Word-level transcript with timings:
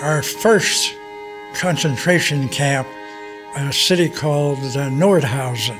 our 0.00 0.22
first 0.22 0.94
concentration 1.54 2.48
camp 2.48 2.88
in 3.56 3.66
a 3.66 3.72
city 3.72 4.08
called 4.08 4.58
uh, 4.58 4.88
Nordhausen. 4.88 5.78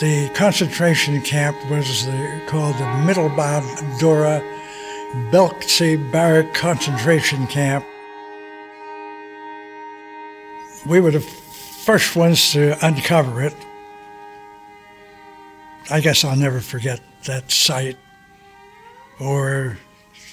The 0.00 0.30
concentration 0.34 1.20
camp 1.22 1.56
was 1.70 2.06
the, 2.06 2.40
called 2.46 2.74
the 2.76 2.84
Mittelbau 2.84 3.98
Dora 4.00 4.42
Boelcke 5.30 6.10
Barrack 6.12 6.54
concentration 6.54 7.46
camp. 7.46 7.84
We 10.86 11.00
were 11.00 11.10
the 11.10 11.20
first 11.20 12.16
ones 12.16 12.52
to 12.52 12.76
uncover 12.86 13.42
it. 13.42 13.54
I 15.90 16.00
guess 16.00 16.24
I'll 16.24 16.36
never 16.36 16.60
forget 16.60 17.00
that 17.24 17.50
sight 17.50 17.96
or 19.20 19.78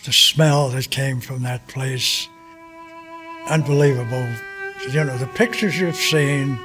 the 0.06 0.14
smell 0.14 0.70
that 0.70 0.92
came 0.92 1.20
from 1.20 1.42
that 1.42 1.68
place. 1.68 2.30
Unbelievable. 3.50 4.28
You 4.92 5.04
know, 5.04 5.18
the 5.18 5.28
pictures 5.34 5.80
you've 5.80 5.96
seen, 5.96 6.60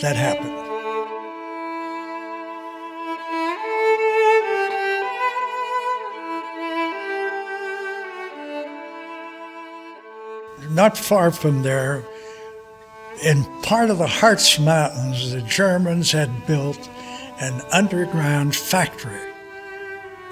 that 0.00 0.16
happened. 0.16 0.54
Not 10.74 10.96
far 10.96 11.30
from 11.30 11.62
there, 11.62 12.02
in 13.22 13.44
part 13.62 13.90
of 13.90 13.98
the 13.98 14.06
Harz 14.06 14.58
Mountains, 14.58 15.32
the 15.32 15.42
Germans 15.42 16.12
had 16.12 16.46
built 16.46 16.88
an 17.40 17.60
underground 17.72 18.56
factory 18.56 19.20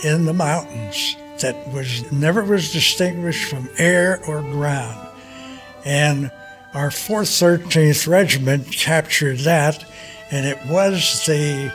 in 0.02 0.24
the 0.24 0.32
mountains 0.32 1.16
that 1.44 1.70
was 1.74 2.10
never 2.10 2.42
was 2.42 2.72
distinguished 2.72 3.50
from 3.50 3.68
air 3.76 4.18
or 4.26 4.40
ground. 4.40 4.98
And 5.84 6.30
our 6.72 6.88
4th 6.88 7.60
13th 7.68 8.08
Regiment 8.08 8.72
captured 8.72 9.40
that, 9.40 9.84
and 10.30 10.46
it 10.46 10.58
was 10.70 11.26
the 11.26 11.70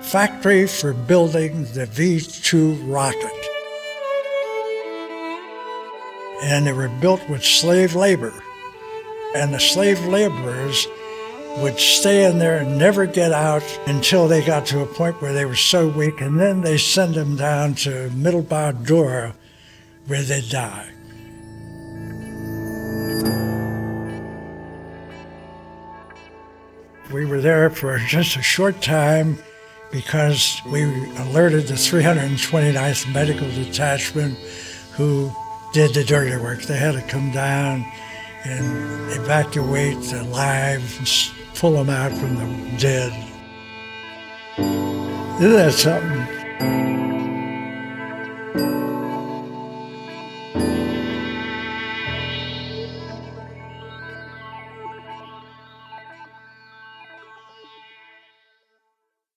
factory 0.00 0.66
for 0.66 0.94
building 0.94 1.64
the 1.74 1.84
V 1.84 2.20
2 2.20 2.72
rocket. 2.88 3.46
And 6.42 6.66
they 6.66 6.72
were 6.72 6.88
built 6.88 7.20
with 7.28 7.44
slave 7.44 7.94
labor. 7.94 8.32
And 9.36 9.52
the 9.52 9.60
slave 9.60 10.02
laborers 10.06 10.86
would 11.58 11.78
stay 11.78 12.24
in 12.24 12.38
there 12.38 12.58
and 12.58 12.78
never 12.78 13.06
get 13.06 13.32
out 13.32 13.62
until 13.86 14.28
they 14.28 14.44
got 14.44 14.66
to 14.66 14.80
a 14.80 14.86
point 14.86 15.20
where 15.20 15.32
they 15.32 15.44
were 15.44 15.56
so 15.56 15.88
weak, 15.88 16.20
and 16.20 16.38
then 16.38 16.60
they 16.60 16.78
send 16.78 17.14
them 17.14 17.36
down 17.36 17.74
to 17.74 18.10
Dora, 18.84 19.34
where 20.06 20.22
they 20.22 20.40
die. 20.40 20.90
We 27.12 27.26
were 27.26 27.40
there 27.40 27.68
for 27.70 27.98
just 27.98 28.36
a 28.36 28.42
short 28.42 28.80
time 28.80 29.38
because 29.90 30.60
we 30.66 30.84
alerted 31.18 31.66
the 31.66 31.74
329th 31.74 33.12
Medical 33.12 33.48
Detachment 33.50 34.38
who 34.92 35.32
did 35.72 35.92
the 35.94 36.04
dirty 36.04 36.36
work. 36.36 36.62
They 36.62 36.76
had 36.76 36.94
to 36.94 37.02
come 37.02 37.32
down 37.32 37.84
and 38.44 39.12
evacuate 39.12 40.00
the 40.02 40.22
live 40.24 40.82
pull 41.60 41.72
them 41.72 41.90
out 41.90 42.10
from 42.12 42.34
the 42.36 42.78
dead. 42.78 43.12
Isn't 44.56 45.52
that 45.52 45.74
something? 45.74 46.99